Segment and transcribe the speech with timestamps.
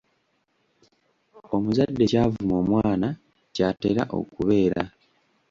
[1.55, 3.09] Omuzadde ky'avuma omwana
[3.55, 4.83] ky'atera okubeera.